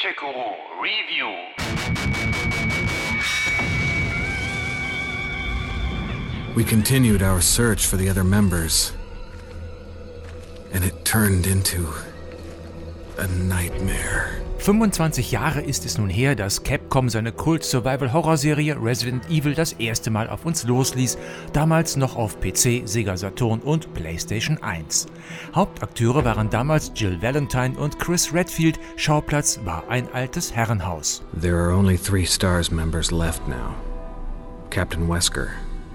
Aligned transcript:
Guru 0.00 0.54
Review. 0.80 1.34
We 6.54 6.62
continued 6.62 7.20
our 7.20 7.40
search 7.40 7.84
for 7.84 7.96
the 7.96 8.08
other 8.08 8.22
members. 8.22 8.92
And 10.72 10.84
it 10.84 11.04
turned 11.04 11.48
into 11.48 11.92
a 13.16 13.26
nightmare. 13.26 14.37
25 14.58 15.30
Jahre 15.30 15.62
ist 15.62 15.86
es 15.86 15.98
nun 15.98 16.10
her, 16.10 16.34
dass 16.34 16.62
Capcom 16.62 17.08
seine 17.08 17.32
Kult-Survival-Horror-Serie 17.32 18.76
Resident 18.82 19.30
Evil 19.30 19.54
das 19.54 19.72
erste 19.74 20.10
Mal 20.10 20.28
auf 20.28 20.44
uns 20.44 20.64
losließ, 20.64 21.16
damals 21.52 21.96
noch 21.96 22.16
auf 22.16 22.40
PC, 22.40 22.82
Sega 22.84 23.16
Saturn 23.16 23.60
und 23.60 23.94
PlayStation 23.94 24.58
1. 24.62 25.06
Hauptakteure 25.54 26.24
waren 26.24 26.50
damals 26.50 26.92
Jill 26.94 27.22
Valentine 27.22 27.78
und 27.78 27.98
Chris 27.98 28.34
Redfield, 28.34 28.78
Schauplatz 28.96 29.60
war 29.64 29.84
ein 29.88 30.12
altes 30.12 30.54
Herrenhaus. 30.54 31.22
There 31.40 31.56
are 31.56 31.72
only 31.72 31.96
three 31.96 32.26
STARS 32.26 32.70
members 32.70 33.10
left 33.10 33.46
now 33.48 33.74
Captain 34.70 35.08
Wesker, 35.08 35.48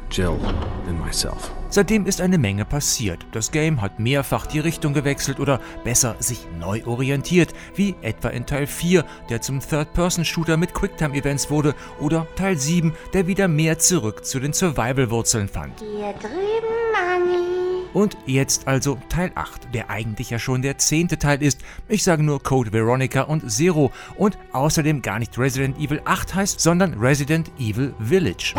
Jill, 0.09 0.40
and 0.88 1.00
myself. 1.00 1.52
Seitdem 1.73 2.05
ist 2.05 2.22
eine 2.22 2.38
Menge 2.38 2.66
passiert. 2.66 3.26
Das 3.32 3.50
Game 3.50 3.82
hat 3.82 4.00
mehrfach 4.00 4.45
die 4.45 4.59
Richtung 4.59 4.94
gewechselt 4.94 5.40
oder 5.40 5.59
besser 5.84 6.16
sich 6.20 6.46
neu 6.59 6.84
orientiert, 6.86 7.52
wie 7.73 7.96
etwa 8.04 8.27
in 8.30 8.46
Teil 8.46 8.68
4, 8.68 9.04
der 9.32 9.41
zum 9.41 9.59
Third-Person-Shooter 9.59 10.55
mit 10.55 10.76
Quicktime-Events 10.76 11.49
wurde, 11.49 11.73
oder 11.99 12.27
Teil 12.36 12.59
7, 12.59 12.94
der 13.13 13.26
wieder 13.26 13.48
mehr 13.48 13.80
zurück 13.80 14.23
zu 14.23 14.40
den 14.40 14.54
Survival-Wurzeln 14.54 15.48
fand. 15.48 15.80
Hier 15.80 16.13
drüben, 16.13 16.76
Mami. 16.94 17.88
Und 17.96 18.18
jetzt 18.27 18.68
also 18.68 18.99
Teil 19.10 19.32
8, 19.34 19.74
der 19.74 19.90
eigentlich 19.90 20.30
ja 20.30 20.38
schon 20.38 20.62
der 20.62 20.77
zehnte 20.77 21.18
Teil 21.18 21.41
ist. 21.41 21.62
Ich 21.88 22.04
sage 22.04 22.21
nur 22.21 22.44
Code 22.44 22.71
Veronica 22.71 23.24
und 23.24 23.52
Zero 23.52 23.91
und 24.16 24.38
außerdem 24.52 25.02
gar 25.02 25.18
nicht 25.18 25.40
Resident 25.40 25.80
Evil 25.80 26.04
8 26.05 26.35
heißt, 26.35 26.60
sondern 26.60 26.94
Resident 26.99 27.49
Evil 27.58 27.96
Village. 27.99 28.54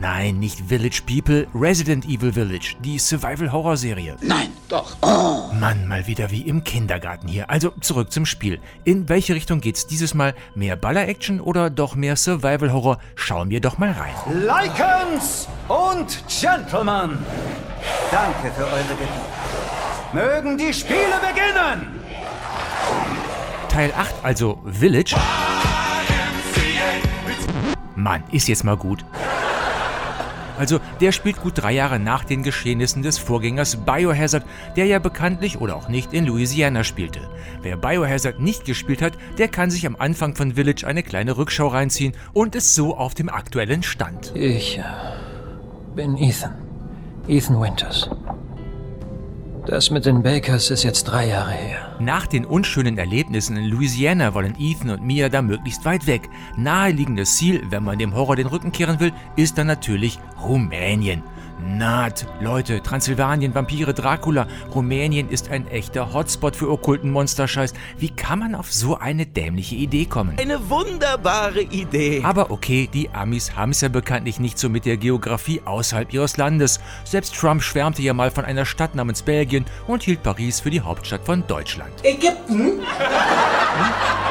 Nein, 0.00 0.38
nicht 0.38 0.60
Village 0.60 1.02
People, 1.06 1.46
Resident 1.54 2.06
Evil 2.06 2.32
Village, 2.32 2.74
die 2.82 2.98
Survival-Horror-Serie. 2.98 4.16
Nein, 4.22 4.48
doch. 4.70 4.96
Oh. 5.02 5.52
Mann, 5.52 5.86
mal 5.86 6.06
wieder 6.06 6.30
wie 6.30 6.40
im 6.40 6.64
Kindergarten 6.64 7.28
hier. 7.28 7.50
Also 7.50 7.72
zurück 7.82 8.10
zum 8.10 8.24
Spiel. 8.24 8.60
In 8.84 9.10
welche 9.10 9.34
Richtung 9.34 9.60
geht's 9.60 9.86
dieses 9.86 10.14
Mal? 10.14 10.34
Mehr 10.54 10.76
Baller-Action 10.76 11.38
oder 11.38 11.68
doch 11.68 11.96
mehr 11.96 12.16
Survival-Horror? 12.16 12.98
Schauen 13.14 13.50
wir 13.50 13.60
doch 13.60 13.76
mal 13.76 13.90
rein. 13.90 14.14
Lycans 14.32 15.48
und 15.68 16.24
Gentlemen, 16.28 17.18
danke 18.10 18.50
für 18.56 18.64
eure 18.64 18.82
Geduld. 18.82 20.14
Mögen 20.14 20.56
die 20.56 20.72
Spiele 20.72 21.20
beginnen! 21.20 22.00
Teil 23.68 23.92
8, 23.94 24.14
also 24.22 24.62
Village. 24.64 25.14
Mann, 27.96 28.24
ist 28.32 28.48
jetzt 28.48 28.64
mal 28.64 28.78
gut. 28.78 29.04
Also, 30.60 30.78
der 31.00 31.12
spielt 31.12 31.40
gut 31.40 31.54
drei 31.56 31.72
Jahre 31.72 31.98
nach 31.98 32.22
den 32.22 32.42
Geschehnissen 32.42 33.00
des 33.02 33.16
Vorgängers 33.16 33.76
Biohazard, 33.76 34.44
der 34.76 34.84
ja 34.84 34.98
bekanntlich 34.98 35.58
oder 35.58 35.74
auch 35.74 35.88
nicht 35.88 36.12
in 36.12 36.26
Louisiana 36.26 36.84
spielte. 36.84 37.20
Wer 37.62 37.78
Biohazard 37.78 38.40
nicht 38.40 38.66
gespielt 38.66 39.00
hat, 39.00 39.14
der 39.38 39.48
kann 39.48 39.70
sich 39.70 39.86
am 39.86 39.96
Anfang 39.96 40.36
von 40.36 40.56
Village 40.56 40.86
eine 40.86 41.02
kleine 41.02 41.38
Rückschau 41.38 41.68
reinziehen 41.68 42.12
und 42.34 42.54
ist 42.54 42.74
so 42.74 42.94
auf 42.94 43.14
dem 43.14 43.30
aktuellen 43.30 43.82
Stand. 43.82 44.36
Ich 44.36 44.76
äh, 44.76 44.82
bin 45.96 46.18
Ethan. 46.18 46.52
Ethan 47.26 47.58
Winters. 47.58 48.10
Das 49.70 49.92
mit 49.92 50.04
den 50.04 50.24
Bakers 50.24 50.68
ist 50.72 50.82
jetzt 50.82 51.04
drei 51.04 51.28
Jahre 51.28 51.52
her. 51.52 51.94
Nach 52.00 52.26
den 52.26 52.44
unschönen 52.44 52.98
Erlebnissen 52.98 53.56
in 53.56 53.66
Louisiana 53.66 54.34
wollen 54.34 54.56
Ethan 54.58 54.90
und 54.90 55.04
Mia 55.04 55.28
da 55.28 55.42
möglichst 55.42 55.84
weit 55.84 56.08
weg. 56.08 56.28
Naheliegendes 56.56 57.36
Ziel, 57.36 57.62
wenn 57.70 57.84
man 57.84 57.96
dem 57.96 58.12
Horror 58.12 58.34
den 58.34 58.48
Rücken 58.48 58.72
kehren 58.72 58.98
will, 58.98 59.12
ist 59.36 59.58
dann 59.58 59.68
natürlich 59.68 60.18
Rumänien. 60.42 61.22
Naht, 61.64 62.26
Leute, 62.40 62.82
Transsilvanien, 62.82 63.54
Vampire, 63.54 63.92
Dracula. 63.92 64.46
Rumänien 64.74 65.28
ist 65.28 65.50
ein 65.50 65.66
echter 65.68 66.12
Hotspot 66.12 66.56
für 66.56 66.70
okkulten 66.70 67.10
Monsterscheiß. 67.10 67.74
Wie 67.98 68.10
kann 68.10 68.38
man 68.38 68.54
auf 68.54 68.72
so 68.72 68.96
eine 68.96 69.26
dämliche 69.26 69.74
Idee 69.74 70.06
kommen? 70.06 70.38
Eine 70.38 70.70
wunderbare 70.70 71.60
Idee. 71.60 72.22
Aber 72.24 72.50
okay, 72.50 72.88
die 72.92 73.10
Amis 73.10 73.56
haben 73.56 73.72
es 73.72 73.80
ja 73.80 73.88
bekanntlich 73.88 74.40
nicht 74.40 74.58
so 74.58 74.68
mit 74.68 74.86
der 74.86 74.96
Geografie 74.96 75.62
außerhalb 75.64 76.12
ihres 76.12 76.36
Landes. 76.36 76.80
Selbst 77.04 77.34
Trump 77.34 77.62
schwärmte 77.62 78.02
ja 78.02 78.14
mal 78.14 78.30
von 78.30 78.44
einer 78.44 78.64
Stadt 78.64 78.94
namens 78.94 79.22
Belgien 79.22 79.64
und 79.86 80.02
hielt 80.02 80.22
Paris 80.22 80.60
für 80.60 80.70
die 80.70 80.80
Hauptstadt 80.80 81.24
von 81.24 81.46
Deutschland. 81.46 81.92
Ägypten? 82.02 82.80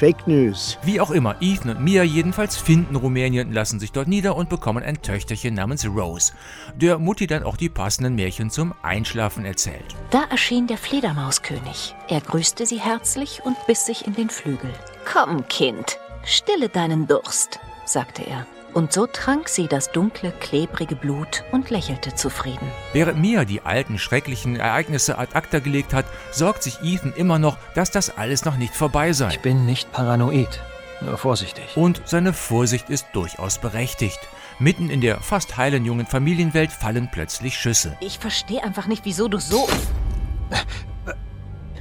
Fake 0.00 0.26
News. 0.26 0.78
Wie 0.82 0.98
auch 0.98 1.10
immer, 1.10 1.36
Ethan 1.42 1.76
und 1.76 1.84
Mia 1.84 2.02
jedenfalls 2.02 2.56
finden 2.56 2.96
Rumänien, 2.96 3.52
lassen 3.52 3.78
sich 3.78 3.92
dort 3.92 4.08
nieder 4.08 4.34
und 4.34 4.48
bekommen 4.48 4.82
ein 4.82 5.02
Töchterchen 5.02 5.52
namens 5.52 5.86
Rose, 5.86 6.32
der 6.74 6.98
Mutti 6.98 7.26
dann 7.26 7.42
auch 7.42 7.58
die 7.58 7.68
passenden 7.68 8.14
Märchen 8.14 8.48
zum 8.48 8.72
Einschlafen 8.80 9.44
erzählt. 9.44 9.94
Da 10.08 10.24
erschien 10.30 10.66
der 10.66 10.78
Fledermauskönig. 10.78 11.94
Er 12.08 12.22
grüßte 12.22 12.64
sie 12.64 12.80
herzlich 12.80 13.42
und 13.44 13.58
biss 13.66 13.84
sich 13.84 14.06
in 14.06 14.14
den 14.14 14.30
Flügel. 14.30 14.72
Komm, 15.04 15.46
Kind, 15.48 15.98
stille 16.24 16.70
deinen 16.70 17.06
Durst, 17.06 17.60
sagte 17.84 18.22
er. 18.22 18.46
Und 18.72 18.92
so 18.92 19.06
trank 19.06 19.48
sie 19.48 19.66
das 19.66 19.90
dunkle, 19.90 20.32
klebrige 20.38 20.94
Blut 20.94 21.44
und 21.50 21.70
lächelte 21.70 22.14
zufrieden. 22.14 22.70
Während 22.92 23.20
Mia 23.20 23.44
die 23.44 23.62
alten, 23.62 23.98
schrecklichen 23.98 24.56
Ereignisse 24.56 25.18
ad 25.18 25.34
acta 25.34 25.58
gelegt 25.58 25.92
hat, 25.92 26.06
sorgt 26.30 26.62
sich 26.62 26.78
Ethan 26.82 27.12
immer 27.12 27.38
noch, 27.38 27.58
dass 27.74 27.90
das 27.90 28.16
alles 28.16 28.44
noch 28.44 28.56
nicht 28.56 28.74
vorbei 28.74 29.12
sei. 29.12 29.30
Ich 29.30 29.40
bin 29.40 29.66
nicht 29.66 29.90
paranoid, 29.92 30.62
nur 31.00 31.18
vorsichtig. 31.18 31.76
Und 31.76 32.02
seine 32.04 32.32
Vorsicht 32.32 32.90
ist 32.90 33.06
durchaus 33.12 33.58
berechtigt. 33.58 34.20
Mitten 34.60 34.88
in 34.90 35.00
der 35.00 35.20
fast 35.20 35.56
heilen 35.56 35.84
jungen 35.84 36.06
Familienwelt 36.06 36.70
fallen 36.70 37.08
plötzlich 37.10 37.58
Schüsse. 37.58 37.96
Ich 38.00 38.18
verstehe 38.18 38.62
einfach 38.62 38.86
nicht, 38.86 39.04
wieso 39.04 39.26
du 39.26 39.38
so... 39.38 39.68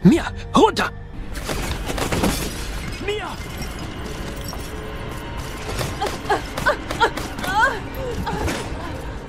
Mia, 0.01 0.31
runter! 0.55 0.91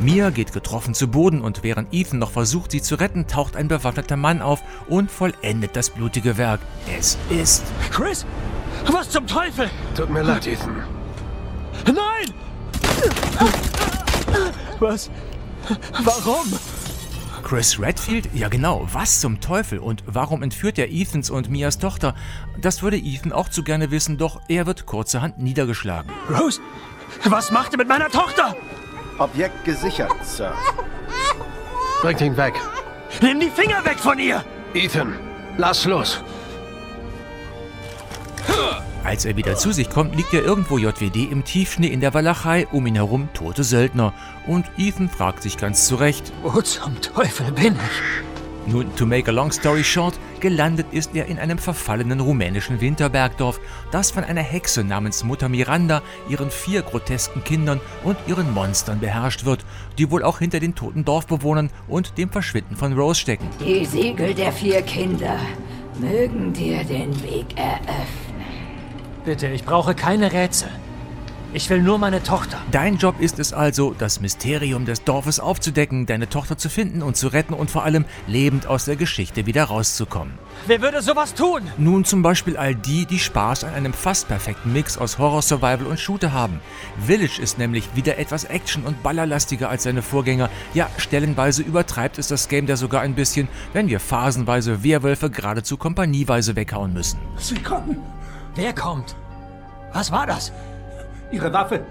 Mia 0.00 0.30
geht 0.30 0.52
getroffen 0.52 0.94
zu 0.94 1.08
Boden 1.08 1.42
und 1.42 1.62
während 1.62 1.92
Ethan 1.92 2.18
noch 2.18 2.30
versucht, 2.30 2.70
sie 2.70 2.80
zu 2.80 2.94
retten, 2.94 3.26
taucht 3.26 3.54
ein 3.54 3.68
bewaffneter 3.68 4.16
Mann 4.16 4.40
auf 4.40 4.62
und 4.88 5.10
vollendet 5.10 5.76
das 5.76 5.90
blutige 5.90 6.38
Werk. 6.38 6.60
Es 6.98 7.18
ist. 7.28 7.64
Chris? 7.90 8.24
Was 8.86 9.10
zum 9.10 9.26
Teufel? 9.26 9.70
Tut 9.94 10.08
mir 10.08 10.22
leid, 10.22 10.46
Ethan. 10.46 10.84
Nein! 11.84 12.34
Was? 14.78 15.10
Warum? 16.02 16.46
Chris 17.42 17.78
Redfield? 17.78 18.30
Ja 18.32 18.48
genau, 18.48 18.86
was 18.92 19.20
zum 19.20 19.40
Teufel? 19.40 19.78
Und 19.80 20.02
warum 20.06 20.42
entführt 20.42 20.78
er 20.78 20.90
Ethans 20.90 21.28
und 21.28 21.50
Mias 21.50 21.78
Tochter? 21.78 22.14
Das 22.58 22.82
würde 22.82 22.96
Ethan 22.96 23.32
auch 23.32 23.50
zu 23.50 23.62
gerne 23.62 23.90
wissen, 23.90 24.16
doch 24.16 24.40
er 24.48 24.66
wird 24.66 24.86
kurzerhand 24.86 25.38
niedergeschlagen. 25.38 26.10
Rose? 26.30 26.60
Was 27.24 27.50
macht 27.50 27.72
ihr 27.72 27.78
mit 27.78 27.88
meiner 27.88 28.08
Tochter? 28.08 28.56
Objekt 29.20 29.64
gesichert, 29.64 30.12
Sir. 30.24 30.54
Bringt 32.00 32.22
ihn 32.22 32.36
weg. 32.38 32.54
Nimm 33.20 33.38
die 33.38 33.50
Finger 33.50 33.84
weg 33.84 33.98
von 33.98 34.18
ihr! 34.18 34.42
Ethan, 34.72 35.14
lass 35.58 35.84
los. 35.84 36.22
Als 39.04 39.26
er 39.26 39.36
wieder 39.36 39.56
zu 39.56 39.72
sich 39.72 39.90
kommt, 39.90 40.16
liegt 40.16 40.32
er 40.32 40.42
irgendwo 40.42 40.78
JWD 40.78 41.30
im 41.30 41.44
Tiefschnee 41.44 41.88
in 41.88 42.00
der 42.00 42.14
Walachei, 42.14 42.66
um 42.70 42.86
ihn 42.86 42.94
herum 42.94 43.28
tote 43.34 43.62
Söldner. 43.62 44.14
Und 44.46 44.66
Ethan 44.78 45.10
fragt 45.10 45.42
sich 45.42 45.58
ganz 45.58 45.86
zurecht, 45.86 46.32
Wo 46.42 46.62
zum 46.62 46.98
Teufel 47.02 47.52
bin 47.52 47.74
ich? 47.74 48.29
Nun, 48.66 48.94
to 48.96 49.06
make 49.06 49.28
a 49.28 49.32
long 49.32 49.50
story 49.52 49.82
short, 49.82 50.18
gelandet 50.40 50.86
ist 50.92 51.14
er 51.14 51.26
in 51.26 51.38
einem 51.38 51.58
verfallenen 51.58 52.20
rumänischen 52.20 52.80
Winterbergdorf, 52.80 53.58
das 53.90 54.10
von 54.10 54.22
einer 54.22 54.42
Hexe 54.42 54.84
namens 54.84 55.24
Mutter 55.24 55.48
Miranda, 55.48 56.02
ihren 56.28 56.50
vier 56.50 56.82
grotesken 56.82 57.42
Kindern 57.42 57.80
und 58.04 58.16
ihren 58.26 58.52
Monstern 58.52 59.00
beherrscht 59.00 59.44
wird, 59.44 59.64
die 59.98 60.10
wohl 60.10 60.22
auch 60.22 60.38
hinter 60.38 60.60
den 60.60 60.74
toten 60.74 61.04
Dorfbewohnern 61.04 61.70
und 61.88 62.18
dem 62.18 62.30
Verschwinden 62.30 62.76
von 62.76 62.92
Rose 62.92 63.20
stecken. 63.20 63.48
Die 63.60 63.84
Siegel 63.84 64.34
der 64.34 64.52
vier 64.52 64.82
Kinder 64.82 65.38
mögen 65.98 66.52
dir 66.52 66.84
den 66.84 67.22
Weg 67.22 67.56
eröffnen. 67.56 68.30
Bitte, 69.24 69.48
ich 69.48 69.64
brauche 69.64 69.94
keine 69.94 70.32
Rätsel. 70.32 70.70
Ich 71.52 71.68
will 71.68 71.82
nur 71.82 71.98
meine 71.98 72.22
Tochter. 72.22 72.58
Dein 72.70 72.96
Job 72.96 73.20
ist 73.20 73.40
es 73.40 73.52
also, 73.52 73.92
das 73.98 74.20
Mysterium 74.20 74.84
des 74.84 75.02
Dorfes 75.02 75.40
aufzudecken, 75.40 76.06
deine 76.06 76.28
Tochter 76.28 76.56
zu 76.56 76.68
finden 76.68 77.02
und 77.02 77.16
zu 77.16 77.26
retten 77.26 77.54
und 77.54 77.72
vor 77.72 77.82
allem 77.82 78.04
lebend 78.28 78.68
aus 78.68 78.84
der 78.84 78.94
Geschichte 78.94 79.46
wieder 79.46 79.64
rauszukommen. 79.64 80.34
Wer 80.68 80.80
würde 80.80 81.02
sowas 81.02 81.34
tun? 81.34 81.62
Nun 81.76 82.04
zum 82.04 82.22
Beispiel 82.22 82.56
all 82.56 82.76
die, 82.76 83.04
die 83.04 83.18
Spaß 83.18 83.64
an 83.64 83.74
einem 83.74 83.92
fast 83.92 84.28
perfekten 84.28 84.72
Mix 84.72 84.96
aus 84.96 85.18
Horror, 85.18 85.42
Survival 85.42 85.86
und 85.86 85.98
Shooter 85.98 86.32
haben. 86.32 86.60
Village 87.04 87.42
ist 87.42 87.58
nämlich 87.58 87.96
wieder 87.96 88.16
etwas 88.16 88.44
Action- 88.44 88.84
und 88.84 89.02
ballerlastiger 89.02 89.68
als 89.68 89.82
seine 89.82 90.02
Vorgänger. 90.02 90.50
Ja, 90.72 90.88
stellenweise 90.98 91.62
übertreibt 91.62 92.18
es 92.18 92.28
das 92.28 92.46
Game 92.46 92.66
da 92.66 92.76
sogar 92.76 93.00
ein 93.00 93.16
bisschen, 93.16 93.48
wenn 93.72 93.88
wir 93.88 93.98
phasenweise 93.98 94.84
Werwölfe 94.84 95.30
geradezu 95.30 95.76
kompanieweise 95.76 96.54
weghauen 96.54 96.92
müssen. 96.92 97.18
Sie 97.38 97.60
kommen. 97.60 97.96
Wer 98.54 98.72
kommt? 98.72 99.16
Was 99.92 100.12
war 100.12 100.28
das? 100.28 100.52
Ihre 101.30 101.52
Waffe. 101.52 101.84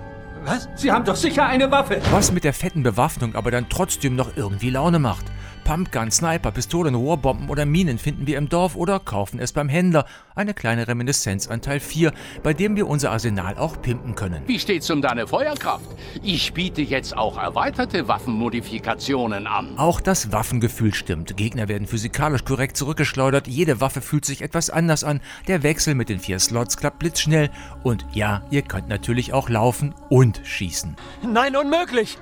Was? 0.44 0.70
Sie 0.76 0.92
haben 0.92 1.04
doch 1.06 1.16
sicher 1.16 1.46
eine 1.46 1.70
Waffe. 1.72 2.02
Was 2.12 2.32
mit 2.32 2.44
der 2.44 2.54
fetten 2.54 2.84
Bewaffnung 2.84 3.36
aber 3.36 3.52
dann 3.52 3.68
trotzdem 3.70 4.16
noch 4.16 4.38
irgendwie 4.38 4.70
Laune 4.70 5.00
macht. 5.00 5.26
Pumpgun, 5.70 6.10
Sniper, 6.10 6.50
Pistolen, 6.50 6.96
Rohrbomben 6.96 7.48
oder 7.48 7.64
Minen 7.64 8.00
finden 8.00 8.26
wir 8.26 8.40
im 8.40 8.50
Dorf 8.50 8.76
oder 8.76 9.00
kaufen 9.00 9.40
es 9.40 9.54
beim 9.54 9.70
Händler. 9.70 10.08
Eine 10.34 10.56
kleine 10.56 10.88
Reminiszenz 10.88 11.48
an 11.48 11.62
Teil 11.62 11.80
4, 11.80 12.12
bei 12.42 12.56
dem 12.56 12.76
wir 12.76 12.88
unser 12.88 13.12
Arsenal 13.12 13.56
auch 13.56 13.80
pimpen 13.80 14.16
können. 14.16 14.42
Wie 14.48 14.58
steht's 14.58 14.90
um 14.90 15.04
deine 15.04 15.28
Feuerkraft? 15.28 15.86
Ich 16.24 16.54
biete 16.54 16.82
jetzt 16.82 17.16
auch 17.16 17.38
erweiterte 17.38 18.08
Waffenmodifikationen 18.08 19.46
an. 19.46 19.78
Auch 19.78 20.02
das 20.02 20.32
Waffengefühl 20.32 20.96
stimmt. 20.96 21.38
Gegner 21.38 21.68
werden 21.68 21.86
physikalisch 21.86 22.46
korrekt 22.46 22.76
zurückgeschleudert. 22.76 23.48
Jede 23.48 23.80
Waffe 23.80 24.02
fühlt 24.02 24.26
sich 24.26 24.42
etwas 24.42 24.72
anders 24.72 25.04
an. 25.04 25.22
Der 25.48 25.62
Wechsel 25.62 25.94
mit 25.94 26.10
den 26.10 26.20
vier 26.20 26.40
Slots 26.40 26.78
klappt 26.78 26.98
blitzschnell. 26.98 27.52
Und 27.84 28.08
ja, 28.12 28.42
ihr 28.50 28.64
könnt 28.64 28.90
natürlich 28.90 29.34
auch 29.34 29.50
laufen 29.50 29.94
und 30.10 30.42
schießen. 30.44 30.96
Nein, 31.22 31.56
unmöglich! 31.56 32.18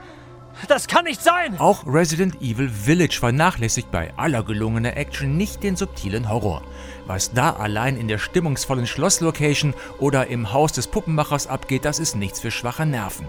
Das 0.68 0.88
kann 0.88 1.06
nicht 1.06 1.22
sein! 1.22 1.60
Auch 1.60 1.86
Resident 1.86 2.42
Evil 2.42 2.70
Village 2.70 3.18
vernachlässigt 3.20 3.92
bei 3.92 4.12
aller 4.18 4.44
gelungener 4.44 4.98
Action 4.98 5.38
nicht 5.38 5.62
den 5.62 5.76
subtilen 5.76 6.30
Horror. 6.30 6.64
Was 7.06 7.32
da 7.32 7.52
allein 7.52 7.96
in 7.96 8.08
der 8.08 8.18
stimmungsvollen 8.18 8.88
Schlosslocation 8.88 9.74
oder 10.00 10.28
im 10.28 10.52
Haus 10.52 10.74
des 10.74 10.88
Puppenmachers 10.88 11.48
abgeht, 11.48 11.86
das 11.86 12.00
ist 12.00 12.16
nichts 12.16 12.40
für 12.40 12.52
schwache 12.52 12.86
Nerven. 12.86 13.28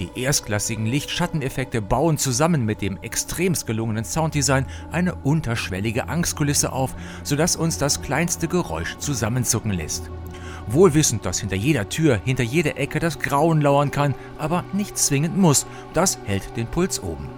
Die 0.00 0.10
erstklassigen 0.20 0.86
Licht-Schatteneffekte 0.86 1.82
bauen 1.82 2.16
zusammen 2.18 2.64
mit 2.64 2.80
dem 2.80 2.96
extremst 3.02 3.66
gelungenen 3.66 4.04
Sounddesign 4.04 4.66
eine 4.90 5.14
unterschwellige 5.14 6.08
Angstkulisse 6.08 6.72
auf, 6.72 6.94
sodass 7.22 7.54
uns 7.54 7.78
das 7.78 8.02
kleinste 8.02 8.48
Geräusch 8.48 8.96
zusammenzucken 8.98 9.72
lässt. 9.72 10.10
Wohl 10.72 10.94
wissend, 10.94 11.26
dass 11.26 11.40
hinter 11.40 11.56
jeder 11.56 11.90
Tür, 11.90 12.18
hinter 12.24 12.44
jeder 12.44 12.78
Ecke 12.78 12.98
das 12.98 13.18
Grauen 13.18 13.60
lauern 13.60 13.90
kann, 13.90 14.14
aber 14.38 14.64
nicht 14.72 14.96
zwingend 14.96 15.36
muss. 15.36 15.66
Das 15.92 16.18
hält 16.24 16.56
den 16.56 16.66
Puls 16.66 17.02
oben. 17.02 17.28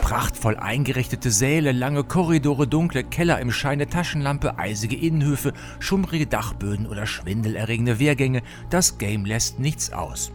Prachtvoll 0.00 0.56
eingerichtete 0.56 1.30
Säle, 1.30 1.72
lange 1.72 2.02
Korridore, 2.02 2.66
dunkle 2.66 3.04
Keller 3.04 3.38
im 3.38 3.52
Schein 3.52 3.78
der 3.78 3.90
Taschenlampe, 3.90 4.58
eisige 4.58 4.96
Innenhöfe, 4.96 5.52
schummrige 5.78 6.26
Dachböden 6.26 6.86
oder 6.86 7.06
schwindelerregende 7.06 7.98
Wehrgänge, 7.98 8.42
das 8.70 8.96
Game 8.96 9.26
lässt 9.26 9.58
nichts 9.58 9.92
aus. 9.92 10.32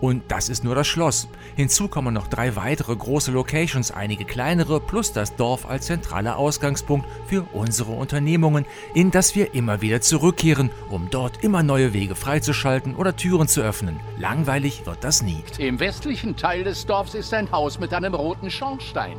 Und 0.00 0.22
das 0.28 0.48
ist 0.48 0.64
nur 0.64 0.74
das 0.74 0.86
Schloss. 0.86 1.28
Hinzu 1.56 1.88
kommen 1.88 2.14
noch 2.14 2.28
drei 2.28 2.56
weitere 2.56 2.96
große 2.96 3.30
Locations, 3.30 3.90
einige 3.90 4.24
kleinere, 4.24 4.80
plus 4.80 5.12
das 5.12 5.36
Dorf 5.36 5.68
als 5.68 5.86
zentraler 5.86 6.36
Ausgangspunkt 6.36 7.06
für 7.26 7.44
unsere 7.52 7.92
Unternehmungen, 7.92 8.64
in 8.94 9.10
das 9.10 9.34
wir 9.34 9.54
immer 9.54 9.82
wieder 9.82 10.00
zurückkehren, 10.00 10.70
um 10.88 11.08
dort 11.10 11.44
immer 11.44 11.62
neue 11.62 11.92
Wege 11.92 12.14
freizuschalten 12.14 12.94
oder 12.94 13.16
Türen 13.16 13.48
zu 13.48 13.60
öffnen. 13.60 14.00
Langweilig 14.18 14.86
wird 14.86 15.04
das 15.04 15.22
nie. 15.22 15.42
Im 15.58 15.80
westlichen 15.80 16.36
Teil 16.36 16.64
des 16.64 16.86
Dorfs 16.86 17.14
ist 17.14 17.34
ein 17.34 17.50
Haus 17.50 17.78
mit 17.78 17.92
einem 17.92 18.14
roten 18.14 18.50
Schornstein. 18.50 19.18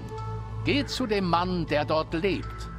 Geh 0.66 0.86
zu 0.86 1.08
dem 1.08 1.26
Mann, 1.26 1.66
der 1.68 1.86
dort 1.86 2.14
lebt. 2.14 2.71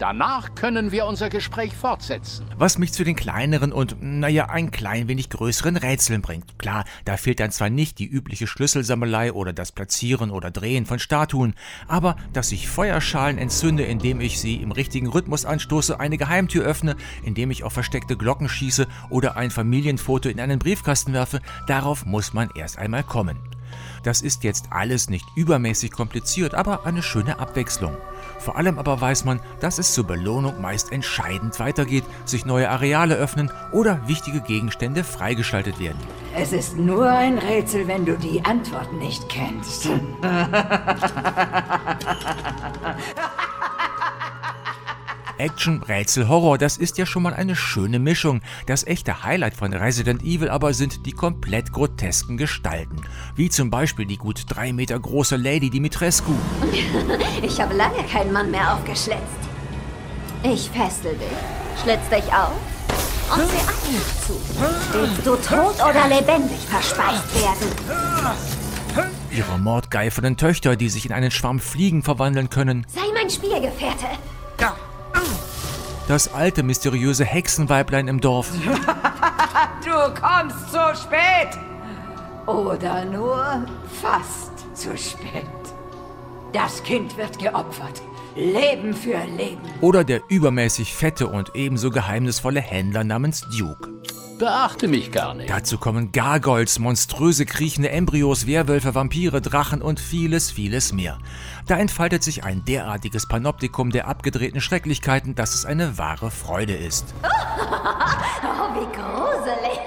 Danach 0.00 0.54
können 0.54 0.92
wir 0.92 1.04
unser 1.04 1.28
Gespräch 1.28 1.74
fortsetzen. 1.76 2.46
Was 2.56 2.78
mich 2.78 2.94
zu 2.94 3.04
den 3.04 3.16
kleineren 3.16 3.70
und, 3.70 3.98
naja, 4.00 4.48
ein 4.48 4.70
klein 4.70 5.08
wenig 5.08 5.28
größeren 5.28 5.76
Rätseln 5.76 6.22
bringt. 6.22 6.58
Klar, 6.58 6.86
da 7.04 7.18
fehlt 7.18 7.38
dann 7.38 7.50
zwar 7.50 7.68
nicht 7.68 7.98
die 7.98 8.06
übliche 8.06 8.46
Schlüsselsammelei 8.46 9.34
oder 9.34 9.52
das 9.52 9.72
Platzieren 9.72 10.30
oder 10.30 10.50
Drehen 10.50 10.86
von 10.86 10.98
Statuen, 10.98 11.52
aber 11.86 12.16
dass 12.32 12.50
ich 12.50 12.66
Feuerschalen 12.66 13.36
entzünde, 13.36 13.82
indem 13.82 14.22
ich 14.22 14.40
sie 14.40 14.56
im 14.56 14.72
richtigen 14.72 15.06
Rhythmus 15.06 15.44
anstoße, 15.44 16.00
eine 16.00 16.16
Geheimtür 16.16 16.64
öffne, 16.64 16.96
indem 17.22 17.50
ich 17.50 17.62
auf 17.62 17.74
versteckte 17.74 18.16
Glocken 18.16 18.48
schieße 18.48 18.86
oder 19.10 19.36
ein 19.36 19.50
Familienfoto 19.50 20.30
in 20.30 20.40
einen 20.40 20.58
Briefkasten 20.58 21.12
werfe, 21.12 21.40
darauf 21.66 22.06
muss 22.06 22.32
man 22.32 22.48
erst 22.54 22.78
einmal 22.78 23.04
kommen. 23.04 23.36
Das 24.02 24.22
ist 24.22 24.44
jetzt 24.44 24.66
alles 24.70 25.10
nicht 25.10 25.26
übermäßig 25.34 25.92
kompliziert, 25.92 26.54
aber 26.54 26.86
eine 26.86 27.02
schöne 27.02 27.38
Abwechslung. 27.38 27.96
Vor 28.38 28.56
allem 28.56 28.78
aber 28.78 29.00
weiß 29.00 29.24
man, 29.24 29.40
dass 29.60 29.78
es 29.78 29.92
zur 29.92 30.04
Belohnung 30.04 30.60
meist 30.60 30.92
entscheidend 30.92 31.58
weitergeht, 31.60 32.04
sich 32.24 32.46
neue 32.46 32.70
Areale 32.70 33.16
öffnen 33.16 33.50
oder 33.72 34.06
wichtige 34.08 34.40
Gegenstände 34.40 35.04
freigeschaltet 35.04 35.78
werden. 35.78 35.98
Es 36.34 36.52
ist 36.52 36.76
nur 36.76 37.10
ein 37.10 37.38
Rätsel, 37.38 37.86
wenn 37.86 38.06
du 38.06 38.16
die 38.16 38.42
Antwort 38.44 38.92
nicht 38.94 39.28
kennst. 39.28 39.88
Action, 45.40 45.82
Rätsel, 45.82 46.28
Horror, 46.28 46.58
das 46.58 46.76
ist 46.76 46.98
ja 46.98 47.06
schon 47.06 47.22
mal 47.22 47.32
eine 47.32 47.56
schöne 47.56 47.98
Mischung. 47.98 48.42
Das 48.66 48.86
echte 48.86 49.24
Highlight 49.24 49.54
von 49.54 49.72
Resident 49.72 50.22
Evil 50.22 50.50
aber 50.50 50.74
sind 50.74 51.06
die 51.06 51.12
komplett 51.12 51.72
grotesken 51.72 52.36
Gestalten. 52.36 53.00
Wie 53.36 53.48
zum 53.48 53.70
Beispiel 53.70 54.04
die 54.04 54.18
gut 54.18 54.44
drei 54.48 54.74
Meter 54.74 55.00
große 55.00 55.36
Lady 55.36 55.70
Dimitrescu. 55.70 56.32
Ich 57.42 57.60
habe 57.60 57.74
lange 57.74 58.02
keinen 58.04 58.32
Mann 58.32 58.50
mehr 58.50 58.74
aufgeschlitzt. 58.74 59.20
Ich 60.42 60.68
fessel 60.70 61.16
dich, 61.16 61.82
schlitz 61.82 62.08
dich 62.10 62.32
auf 62.32 62.52
und 63.32 63.48
seh 63.48 63.60
Augen 63.60 64.00
zu. 64.26 64.40
Willst 64.92 65.26
du 65.26 65.36
tot 65.36 65.74
oder 65.76 66.08
lebendig 66.08 66.58
verspeist 66.68 67.34
werden? 67.34 68.36
Ihre 69.30 69.58
mordgeifernden 69.58 70.36
Töchter, 70.36 70.76
die 70.76 70.88
sich 70.88 71.06
in 71.06 71.12
einen 71.12 71.30
Schwarm 71.30 71.60
Fliegen 71.60 72.02
verwandeln 72.02 72.50
können. 72.50 72.86
Sei 72.88 73.00
mein 73.14 73.30
Spielgefährte. 73.30 74.06
Das 76.10 76.34
alte 76.34 76.64
mysteriöse 76.64 77.24
Hexenweiblein 77.24 78.08
im 78.08 78.20
Dorf. 78.20 78.50
Du 79.84 80.20
kommst 80.20 80.72
zu 80.72 80.78
spät! 81.00 81.56
Oder 82.46 83.04
nur 83.04 83.64
fast 84.02 84.76
zu 84.76 84.98
spät. 84.98 85.44
Das 86.52 86.82
Kind 86.82 87.16
wird 87.16 87.38
geopfert. 87.38 88.02
Leben 88.34 88.94
für 88.94 89.18
Leben. 89.36 89.60
Oder 89.80 90.02
der 90.02 90.22
übermäßig 90.28 90.94
fette 90.94 91.28
und 91.28 91.54
ebenso 91.54 91.90
geheimnisvolle 91.90 92.60
Händler 92.60 93.04
namens 93.04 93.46
Duke. 93.56 93.88
Beachte 94.38 94.88
mich 94.88 95.12
gar 95.12 95.34
nicht. 95.34 95.50
Dazu 95.50 95.78
kommen 95.78 96.12
Gargoyles, 96.12 96.78
monströse 96.78 97.44
kriechende 97.44 97.90
Embryos, 97.90 98.46
Werwölfe, 98.46 98.94
Vampire, 98.94 99.40
Drachen 99.42 99.82
und 99.82 100.00
vieles, 100.00 100.50
vieles 100.50 100.92
mehr. 100.92 101.18
Da 101.66 101.76
entfaltet 101.76 102.24
sich 102.24 102.42
ein 102.42 102.64
derartiges 102.64 103.28
Panoptikum 103.28 103.90
der 103.90 104.08
abgedrehten 104.08 104.60
Schrecklichkeiten, 104.60 105.34
dass 105.34 105.54
es 105.54 105.66
eine 105.66 105.98
wahre 105.98 106.30
Freude 106.30 106.74
ist. 106.74 107.14
Oh, 108.42 108.74
wie 108.74 108.86
gruselig. 108.96 109.80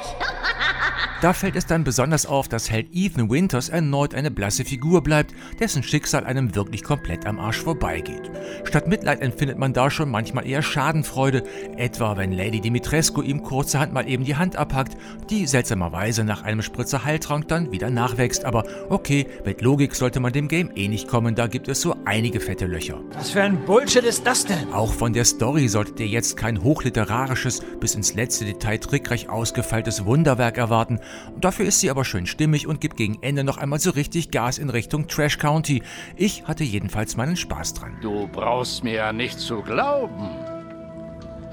Da 1.23 1.31
fällt 1.31 1.55
es 1.55 1.65
dann 1.65 1.85
besonders 1.85 2.25
auf, 2.25 2.49
dass 2.49 2.69
Held 2.69 2.87
Ethan 2.91 3.29
Winters 3.29 3.69
erneut 3.69 4.13
eine 4.13 4.29
blasse 4.29 4.65
Figur 4.65 5.01
bleibt, 5.01 5.33
dessen 5.57 5.81
Schicksal 5.81 6.25
einem 6.25 6.53
wirklich 6.53 6.83
komplett 6.83 7.25
am 7.25 7.39
Arsch 7.39 7.61
vorbeigeht. 7.61 8.29
Statt 8.65 8.89
Mitleid 8.89 9.21
empfindet 9.21 9.57
man 9.57 9.71
da 9.71 9.89
schon 9.89 10.11
manchmal 10.11 10.45
eher 10.45 10.61
Schadenfreude, 10.61 11.43
etwa 11.77 12.17
wenn 12.17 12.33
Lady 12.33 12.59
Dimitrescu 12.59 13.21
ihm 13.21 13.41
kurzerhand 13.41 13.93
mal 13.93 14.09
eben 14.09 14.25
die 14.25 14.35
Hand 14.35 14.57
abhackt, 14.57 14.97
die 15.29 15.47
seltsamerweise 15.47 16.25
nach 16.25 16.43
einem 16.43 16.61
Spritzer 16.61 17.05
Heiltrank 17.05 17.47
dann 17.47 17.71
wieder 17.71 17.89
nachwächst. 17.89 18.43
Aber 18.43 18.65
okay, 18.89 19.25
mit 19.45 19.61
Logik 19.61 19.95
sollte 19.95 20.19
man 20.19 20.33
dem 20.33 20.49
Game 20.49 20.71
eh 20.75 20.89
nicht 20.89 21.07
kommen, 21.07 21.35
da 21.35 21.47
gibt 21.47 21.69
es 21.69 21.79
so 21.79 21.95
einige 22.03 22.41
fette 22.41 22.65
Löcher. 22.65 22.99
Was 23.13 23.29
für 23.29 23.43
ein 23.43 23.63
Bullshit 23.63 24.03
ist 24.03 24.27
das 24.27 24.45
denn? 24.45 24.73
Auch 24.73 24.91
von 24.91 25.13
der 25.13 25.23
Story 25.23 25.69
solltet 25.69 26.01
ihr 26.01 26.07
jetzt 26.07 26.35
kein 26.35 26.61
hochliterarisches, 26.61 27.61
bis 27.79 27.95
ins 27.95 28.13
letzte 28.13 28.43
Detail 28.43 28.79
trickreich 28.79 29.29
ausgefeiltes 29.29 30.03
Wunderwerk 30.03 30.57
erwarten. 30.57 30.92
Dafür 31.39 31.65
ist 31.65 31.79
sie 31.79 31.89
aber 31.89 32.05
schön 32.05 32.25
stimmig 32.25 32.67
und 32.67 32.81
gibt 32.81 32.97
gegen 32.97 33.17
Ende 33.21 33.43
noch 33.43 33.57
einmal 33.57 33.79
so 33.79 33.91
richtig 33.91 34.31
Gas 34.31 34.57
in 34.57 34.69
Richtung 34.69 35.07
Trash 35.07 35.37
County. 35.37 35.83
Ich 36.15 36.45
hatte 36.45 36.63
jedenfalls 36.63 37.17
meinen 37.17 37.35
Spaß 37.35 37.73
dran. 37.75 37.97
Du 38.01 38.27
brauchst 38.27 38.83
mir 38.83 38.93
ja 38.93 39.13
nicht 39.13 39.39
zu 39.39 39.61
glauben. 39.61 40.52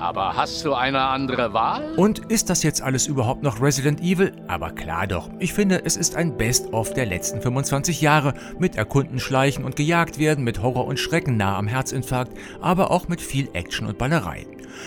Aber 0.01 0.35
hast 0.35 0.65
du 0.65 0.73
eine 0.73 1.03
andere 1.03 1.53
Wahl? 1.53 1.93
Und 1.97 2.21
ist 2.31 2.49
das 2.49 2.63
jetzt 2.63 2.81
alles 2.81 3.07
überhaupt 3.07 3.43
noch 3.43 3.61
Resident 3.61 4.01
Evil? 4.01 4.33
Aber 4.49 4.71
klar 4.71 5.07
doch. 5.07 5.29
Ich 5.39 5.53
finde, 5.53 5.85
es 5.85 5.99
ist 5.99 6.17
ein 6.17 6.39
Best-of 6.39 6.95
der 6.95 7.05
letzten 7.05 7.43
25 7.43 8.01
Jahre. 8.01 8.33
Mit 8.59 8.77
Erkunden, 8.77 9.19
Schleichen 9.19 9.65
und 9.65 9.77
gejagt 9.77 10.19
werden, 10.19 10.43
mit 10.43 10.63
Horror 10.63 10.87
und 10.87 10.99
Schrecken 10.99 11.37
nah 11.37 11.59
am 11.59 11.67
Herzinfarkt, 11.67 12.33
aber 12.63 12.91
auch 12.91 13.09
mit 13.09 13.21
viel 13.21 13.51
Action 13.53 13.87
und 13.87 13.99
Ballerei. 13.99 14.47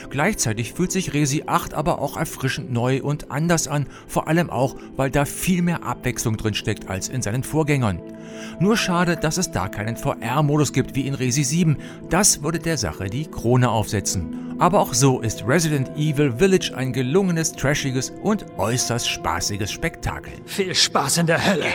Gleichzeitig 0.10 0.74
fühlt 0.74 0.92
sich 0.92 1.14
Resi 1.14 1.44
8 1.46 1.76
aber 1.76 2.00
auch 2.00 2.18
erfrischend 2.18 2.72
neu 2.72 3.02
und 3.04 3.30
anders 3.30 3.68
an, 3.68 3.86
vor 4.08 4.28
allem 4.28 4.50
auch, 4.50 4.76
weil 4.96 5.12
da 5.12 5.26
viel 5.26 5.62
mehr 5.62 5.84
Abwechslung 5.84 6.38
drin 6.38 6.56
steckt 6.56 6.90
als 6.90 7.10
in 7.10 7.22
seinen 7.22 7.44
Vorgängern. 7.44 8.02
Nur 8.60 8.78
schade, 8.78 9.16
dass 9.16 9.38
es 9.38 9.52
da 9.52 9.68
keinen 9.68 9.98
VR-Modus 9.98 10.74
gibt 10.74 10.96
wie 10.96 11.08
in 11.08 11.14
Resi 11.14 11.44
7. 11.44 11.78
Das 12.10 12.44
würde 12.44 12.60
der 12.60 12.78
Sache 12.78 13.10
die 13.10 13.26
Krone 13.26 13.70
aufsetzen. 13.70 14.53
Aber 14.64 14.80
auch 14.80 14.94
so 14.94 15.20
ist 15.20 15.46
Resident 15.46 15.90
Evil 15.98 16.32
Village 16.38 16.72
ein 16.74 16.94
gelungenes, 16.94 17.52
trashiges 17.52 18.12
und 18.22 18.46
äußerst 18.58 19.10
spaßiges 19.10 19.70
Spektakel. 19.70 20.32
Viel 20.46 20.74
Spaß 20.74 21.18
in 21.18 21.28
der 21.28 21.46
Hölle. 21.46 21.66